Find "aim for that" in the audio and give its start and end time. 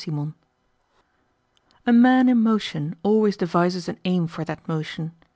4.03-4.67